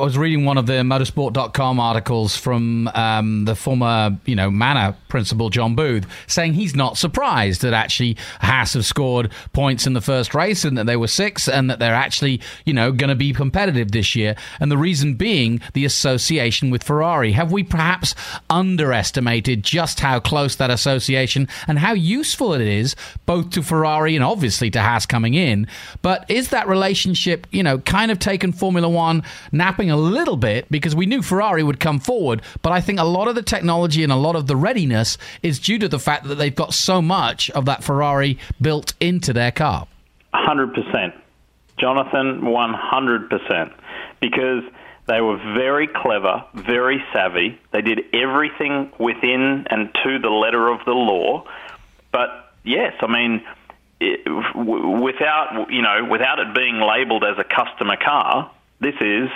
I 0.00 0.04
was 0.04 0.16
reading 0.16 0.44
one 0.44 0.58
of 0.58 0.66
the 0.66 0.74
motorsport.com 0.74 1.80
articles 1.80 2.36
from 2.36 2.86
um, 2.94 3.46
the 3.46 3.56
former, 3.56 4.16
you 4.26 4.36
know, 4.36 4.48
Manor 4.48 4.94
principal 5.08 5.50
John 5.50 5.74
Booth 5.74 6.06
saying 6.28 6.52
he's 6.52 6.76
not 6.76 6.96
surprised 6.96 7.62
that 7.62 7.74
actually 7.74 8.16
Haas 8.40 8.74
have 8.74 8.86
scored 8.86 9.32
points 9.52 9.88
in 9.88 9.94
the 9.94 10.00
first 10.00 10.36
race 10.36 10.64
and 10.64 10.78
that 10.78 10.86
they 10.86 10.94
were 10.94 11.08
six 11.08 11.48
and 11.48 11.68
that 11.68 11.80
they're 11.80 11.96
actually, 11.96 12.40
you 12.64 12.72
know, 12.72 12.92
going 12.92 13.08
to 13.08 13.16
be 13.16 13.32
competitive 13.32 13.90
this 13.90 14.14
year. 14.14 14.36
And 14.60 14.70
the 14.70 14.78
reason 14.78 15.14
being 15.14 15.60
the 15.72 15.84
association 15.84 16.70
with 16.70 16.84
Ferrari. 16.84 17.32
Have 17.32 17.50
we 17.50 17.64
perhaps 17.64 18.14
underestimated 18.48 19.64
just 19.64 19.98
how 19.98 20.20
close 20.20 20.54
that 20.54 20.70
association 20.70 21.48
and 21.66 21.76
how 21.80 21.94
useful 21.94 22.54
it 22.54 22.60
is 22.60 22.94
both 23.26 23.50
to 23.50 23.64
Ferrari 23.64 24.14
and 24.14 24.24
obviously 24.24 24.70
to 24.70 24.80
Haas 24.80 25.06
coming 25.06 25.34
in? 25.34 25.66
But 26.02 26.24
is 26.30 26.50
that 26.50 26.68
relationship, 26.68 27.48
you 27.50 27.64
know, 27.64 27.78
kind 27.78 28.12
of 28.12 28.20
taken 28.20 28.52
Formula 28.52 28.88
One 28.88 29.24
napping? 29.50 29.87
A 29.90 29.96
little 29.96 30.36
bit 30.36 30.70
because 30.70 30.94
we 30.94 31.06
knew 31.06 31.22
Ferrari 31.22 31.62
would 31.62 31.80
come 31.80 31.98
forward, 31.98 32.42
but 32.62 32.72
I 32.72 32.80
think 32.80 32.98
a 32.98 33.04
lot 33.04 33.28
of 33.28 33.34
the 33.34 33.42
technology 33.42 34.02
and 34.02 34.12
a 34.12 34.16
lot 34.16 34.36
of 34.36 34.46
the 34.46 34.56
readiness 34.56 35.18
is 35.42 35.58
due 35.58 35.78
to 35.78 35.88
the 35.88 35.98
fact 35.98 36.24
that 36.24 36.36
they've 36.36 36.54
got 36.54 36.74
so 36.74 37.00
much 37.02 37.50
of 37.50 37.64
that 37.66 37.84
Ferrari 37.84 38.38
built 38.60 38.94
into 39.00 39.32
their 39.32 39.52
car. 39.52 39.86
100%. 40.34 41.12
Jonathan, 41.78 42.42
100%. 42.42 43.72
Because 44.20 44.64
they 45.06 45.20
were 45.22 45.38
very 45.54 45.86
clever, 45.88 46.44
very 46.54 47.02
savvy. 47.12 47.58
They 47.72 47.80
did 47.80 48.00
everything 48.12 48.92
within 48.98 49.66
and 49.70 49.88
to 50.04 50.18
the 50.18 50.28
letter 50.28 50.68
of 50.68 50.84
the 50.84 50.92
law. 50.92 51.46
But 52.12 52.28
yes, 52.62 52.92
I 53.00 53.06
mean, 53.06 53.42
it, 54.00 54.20
without 54.54 55.66
you 55.70 55.82
know, 55.82 56.06
without 56.10 56.38
it 56.38 56.54
being 56.54 56.80
labelled 56.80 57.24
as 57.24 57.38
a 57.38 57.44
customer 57.44 57.96
car, 57.96 58.50
this 58.80 58.94
is 59.00 59.28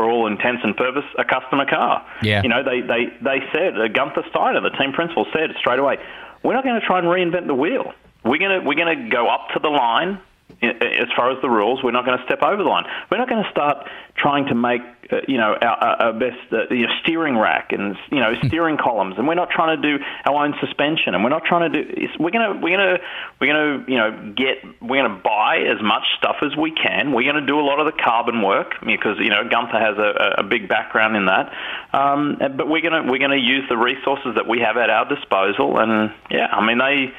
for 0.00 0.08
all 0.08 0.26
intents 0.26 0.62
and 0.64 0.74
purpose, 0.74 1.04
a 1.18 1.24
customer 1.26 1.66
car. 1.66 2.06
Yeah. 2.22 2.42
You 2.42 2.48
know, 2.48 2.64
they, 2.64 2.80
they, 2.80 3.12
they 3.20 3.44
said, 3.52 3.78
uh, 3.78 3.88
Gunther 3.88 4.24
Steiner, 4.30 4.62
the 4.62 4.70
team 4.70 4.92
principal, 4.92 5.26
said 5.30 5.50
straight 5.58 5.78
away, 5.78 5.98
we're 6.42 6.54
not 6.54 6.64
going 6.64 6.80
to 6.80 6.86
try 6.86 7.00
and 7.00 7.06
reinvent 7.06 7.46
the 7.46 7.54
wheel. 7.54 7.92
We're 8.24 8.38
going 8.38 8.60
to, 8.60 8.66
we're 8.66 8.80
going 8.80 8.96
to 8.96 9.10
go 9.10 9.28
up 9.28 9.48
to 9.52 9.60
the 9.60 9.68
line 9.68 10.18
as 10.62 11.08
far 11.16 11.30
as 11.30 11.40
the 11.42 11.50
rules. 11.50 11.82
We're 11.82 11.92
not 11.92 12.04
going 12.04 12.18
to 12.18 12.24
step 12.24 12.42
over 12.42 12.62
the 12.62 12.68
line. 12.68 12.84
We're 13.10 13.18
not 13.18 13.28
going 13.28 13.42
to 13.42 13.50
start 13.50 13.88
trying 14.16 14.46
to 14.46 14.54
make 14.54 14.82
uh, 15.10 15.20
you 15.26 15.38
know 15.38 15.56
our, 15.60 16.02
our 16.02 16.12
best 16.12 16.38
uh, 16.52 16.72
you 16.72 16.86
know, 16.86 16.92
steering 17.02 17.36
rack 17.36 17.72
and 17.72 17.96
you 18.10 18.20
know 18.20 18.34
steering 18.44 18.76
columns, 18.76 19.16
and 19.18 19.26
we're 19.26 19.34
not 19.34 19.50
trying 19.50 19.80
to 19.80 19.98
do 19.98 20.04
our 20.26 20.44
own 20.44 20.54
suspension, 20.60 21.14
and 21.14 21.24
we're 21.24 21.30
not 21.30 21.44
trying 21.44 21.72
to 21.72 21.82
do. 21.82 22.08
We're 22.18 22.30
going 22.30 22.54
to 22.54 22.60
we're 22.60 22.76
going 22.76 22.96
to 22.96 23.00
we're 23.40 23.52
going 23.52 23.84
to 23.84 23.90
you 23.90 23.98
know 23.98 24.34
get 24.36 24.62
we're 24.82 25.02
going 25.02 25.16
to 25.16 25.22
buy 25.22 25.64
as 25.66 25.82
much 25.82 26.04
stuff 26.18 26.36
as 26.42 26.56
we 26.56 26.72
can. 26.72 27.12
We're 27.12 27.30
going 27.30 27.40
to 27.40 27.46
do 27.46 27.58
a 27.58 27.64
lot 27.64 27.80
of 27.80 27.86
the 27.86 28.02
carbon 28.02 28.42
work 28.42 28.74
because 28.84 29.18
you 29.18 29.30
know 29.30 29.48
Gunther 29.48 29.78
has 29.78 29.96
a, 29.98 30.40
a 30.40 30.42
big 30.42 30.68
background 30.68 31.16
in 31.16 31.26
that. 31.26 31.52
Um, 31.92 32.36
but 32.38 32.68
we're 32.68 32.82
going 32.82 33.04
to 33.04 33.10
we're 33.10 33.18
going 33.18 33.30
to 33.30 33.40
use 33.40 33.64
the 33.68 33.76
resources 33.76 34.34
that 34.36 34.46
we 34.46 34.60
have 34.60 34.76
at 34.76 34.90
our 34.90 35.08
disposal, 35.08 35.78
and 35.78 36.12
yeah, 36.30 36.46
I 36.46 36.64
mean 36.64 36.78
they 36.78 37.12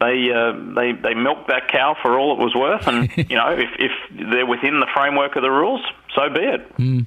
they 0.00 0.30
uh, 0.32 0.52
they 0.74 0.92
they 0.92 1.14
milked 1.14 1.48
that 1.48 1.68
cow 1.68 1.96
for 2.00 2.18
all 2.18 2.32
it 2.32 2.38
was 2.38 2.54
worth, 2.54 2.86
and 2.86 3.10
you 3.30 3.36
know 3.36 3.50
if 3.50 3.68
if 3.78 3.92
they're 4.30 4.46
within 4.46 4.80
the 4.80 4.88
framework 4.94 5.36
of 5.36 5.42
the 5.42 5.50
rules, 5.50 5.80
so 6.14 6.28
be 6.30 6.40
it. 6.40 6.76
Mm. 6.76 7.06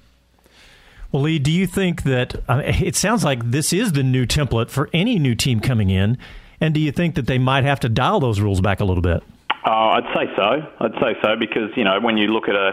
Well, 1.11 1.23
Leigh, 1.23 1.39
do 1.39 1.52
you 1.52 1.67
think 1.67 2.03
that 2.03 2.35
uh, 2.49 2.61
it 2.65 2.95
sounds 2.95 3.23
like 3.23 3.52
this 3.52 3.71
is 3.71 3.93
the 3.93 4.03
new 4.03 4.25
template 4.25 4.69
for 4.69 4.89
any 4.93 5.19
new 5.19 5.35
team 5.35 5.59
coming 5.59 5.89
in? 5.89 6.17
And 6.59 6.73
do 6.73 6.80
you 6.80 6.91
think 6.91 7.15
that 7.15 7.27
they 7.27 7.38
might 7.38 7.63
have 7.63 7.80
to 7.81 7.89
dial 7.89 8.19
those 8.19 8.41
rules 8.41 8.61
back 8.61 8.80
a 8.80 8.85
little 8.85 9.03
bit? 9.03 9.23
Uh, 9.65 9.69
I'd 9.69 10.13
say 10.15 10.33
so. 10.35 10.67
I'd 10.80 10.93
say 10.93 11.15
so 11.21 11.35
because 11.35 11.71
you 11.75 11.83
know 11.83 11.99
when 11.99 12.17
you 12.17 12.27
look 12.27 12.47
at 12.47 12.55
a 12.55 12.71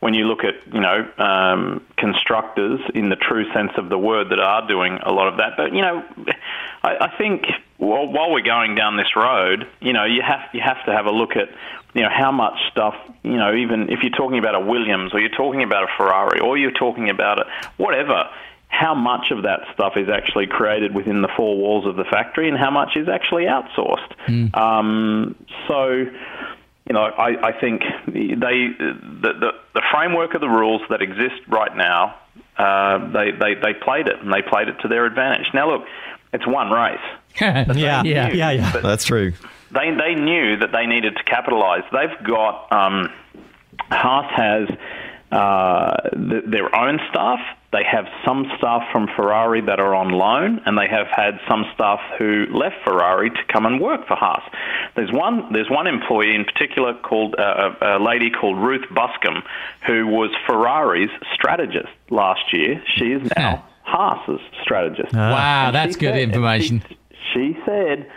when 0.00 0.14
you 0.14 0.24
look 0.24 0.40
at 0.42 0.54
you 0.74 0.80
know 0.80 1.08
um, 1.18 1.86
constructors 1.96 2.80
in 2.92 3.08
the 3.08 3.16
true 3.16 3.44
sense 3.52 3.70
of 3.76 3.88
the 3.88 3.98
word 3.98 4.30
that 4.30 4.40
are 4.40 4.66
doing 4.66 4.98
a 5.04 5.12
lot 5.12 5.28
of 5.28 5.36
that. 5.36 5.52
But 5.56 5.72
you 5.72 5.80
know, 5.80 6.04
I, 6.82 7.06
I 7.06 7.16
think 7.16 7.46
while, 7.78 8.06
while 8.06 8.30
we're 8.32 8.42
going 8.42 8.74
down 8.74 8.96
this 8.96 9.14
road, 9.16 9.68
you 9.80 9.92
know, 9.92 10.04
you 10.04 10.22
have 10.22 10.40
you 10.52 10.60
have 10.60 10.84
to 10.86 10.92
have 10.92 11.06
a 11.06 11.12
look 11.12 11.36
at 11.36 11.48
you 11.94 12.02
know 12.02 12.10
how 12.10 12.32
much 12.32 12.58
stuff 12.70 12.94
you 13.22 13.36
know 13.36 13.54
even 13.54 13.90
if 13.90 14.02
you're 14.02 14.16
talking 14.16 14.38
about 14.38 14.54
a 14.54 14.60
Williams 14.60 15.12
or 15.12 15.20
you're 15.20 15.36
talking 15.36 15.62
about 15.62 15.84
a 15.84 15.88
Ferrari 15.96 16.40
or 16.40 16.56
you're 16.56 16.70
talking 16.72 17.10
about 17.10 17.38
a 17.40 17.44
whatever 17.76 18.30
how 18.68 18.94
much 18.94 19.30
of 19.30 19.42
that 19.42 19.60
stuff 19.74 19.92
is 19.96 20.08
actually 20.08 20.46
created 20.46 20.94
within 20.94 21.20
the 21.20 21.28
four 21.36 21.58
walls 21.58 21.86
of 21.86 21.96
the 21.96 22.04
factory 22.04 22.48
and 22.48 22.56
how 22.56 22.70
much 22.70 22.96
is 22.96 23.06
actually 23.06 23.44
outsourced. 23.44 24.16
Mm. 24.26 24.56
Um, 24.56 25.36
so 25.68 26.06
you 26.86 26.94
know, 26.94 27.02
I, 27.02 27.48
I 27.48 27.60
think 27.60 27.82
they 28.06 28.68
the, 28.78 29.32
the, 29.38 29.50
the 29.74 29.82
framework 29.92 30.34
of 30.34 30.40
the 30.40 30.48
rules 30.48 30.82
that 30.90 31.00
exist 31.00 31.40
right 31.48 31.74
now, 31.76 32.16
uh, 32.58 33.12
they, 33.12 33.30
they 33.30 33.54
they 33.54 33.74
played 33.74 34.08
it 34.08 34.20
and 34.20 34.32
they 34.32 34.42
played 34.42 34.68
it 34.68 34.76
to 34.80 34.88
their 34.88 35.06
advantage. 35.06 35.46
Now 35.54 35.70
look, 35.70 35.86
it's 36.32 36.46
one 36.46 36.70
race. 36.70 36.98
yeah, 37.40 37.72
yeah, 37.72 38.02
yeah, 38.02 38.50
yeah. 38.50 38.80
That's 38.82 39.04
true. 39.04 39.32
They 39.70 39.90
they 39.90 40.14
knew 40.14 40.58
that 40.58 40.70
they 40.72 40.86
needed 40.86 41.16
to 41.16 41.24
capitalise. 41.24 41.84
They've 41.92 42.26
got 42.26 42.70
um, 42.72 43.10
Haas 43.90 44.30
has 44.36 44.68
uh, 45.30 46.10
th- 46.10 46.44
their 46.46 46.74
own 46.74 47.00
staff. 47.10 47.40
They 47.72 47.84
have 47.90 48.04
some 48.22 48.52
staff 48.58 48.82
from 48.92 49.08
Ferrari 49.16 49.62
that 49.62 49.80
are 49.80 49.94
on 49.94 50.10
loan, 50.10 50.60
and 50.66 50.76
they 50.76 50.88
have 50.88 51.06
had 51.06 51.40
some 51.48 51.64
staff 51.74 52.00
who 52.18 52.44
left 52.50 52.76
Ferrari 52.84 53.30
to 53.30 53.44
come 53.50 53.64
and 53.64 53.80
work 53.80 54.06
for 54.06 54.14
Haas. 54.14 54.42
There's 54.94 55.10
one. 55.10 55.50
There's 55.54 55.70
one 55.70 55.86
employee 55.86 56.34
in 56.34 56.44
particular 56.44 56.92
called 56.92 57.34
uh, 57.38 57.70
a 57.80 57.98
lady 57.98 58.30
called 58.30 58.58
Ruth 58.58 58.84
Buscombe, 58.94 59.42
who 59.86 60.06
was 60.06 60.30
Ferrari's 60.46 61.10
strategist 61.32 61.88
last 62.10 62.52
year. 62.52 62.82
She 62.94 63.12
is 63.12 63.32
now 63.34 63.64
Haas's 63.92 64.40
strategist. 64.62 65.14
Ah. 65.14 65.32
Wow, 65.32 65.66
and 65.66 65.76
that's 65.76 65.96
good 65.96 66.14
said, 66.14 66.22
information. 66.22 66.82
She, 66.88 66.96
she 67.34 67.58
said, 67.66 68.10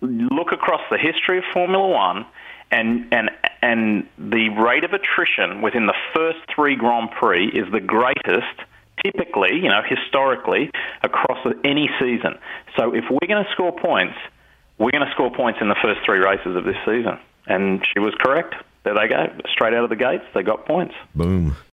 look 0.00 0.52
across 0.52 0.82
the 0.90 0.98
history 0.98 1.38
of 1.38 1.44
Formula 1.52 1.88
One 1.88 2.26
and 2.70 3.06
and 3.12 3.30
and 3.62 4.08
the 4.18 4.48
rate 4.50 4.84
of 4.84 4.92
attrition 4.92 5.62
within 5.62 5.86
the 5.86 5.94
first 6.14 6.38
three 6.54 6.76
Grand 6.76 7.10
Prix 7.12 7.46
is 7.48 7.70
the 7.72 7.80
greatest 7.80 8.60
typically, 9.04 9.54
you 9.56 9.68
know, 9.68 9.82
historically 9.86 10.70
across 11.02 11.38
any 11.64 11.88
season. 12.00 12.38
So 12.76 12.94
if 12.94 13.04
we're 13.10 13.28
going 13.28 13.44
to 13.44 13.50
score 13.52 13.72
points, 13.72 14.14
we're 14.78 14.90
going 14.90 15.06
to 15.06 15.12
score 15.12 15.30
points 15.30 15.58
in 15.60 15.68
the 15.68 15.76
first 15.82 16.00
three 16.04 16.18
races 16.18 16.56
of 16.56 16.64
this 16.64 16.76
season. 16.86 17.18
And 17.46 17.84
she 17.92 18.00
was 18.00 18.14
correct. 18.18 18.54
There 18.84 18.94
they 18.94 19.08
go, 19.08 19.26
straight 19.50 19.74
out 19.74 19.84
of 19.84 19.90
the 19.90 19.96
gates, 19.96 20.24
they 20.34 20.42
got 20.42 20.66
points. 20.66 20.94
Boom. 21.14 21.56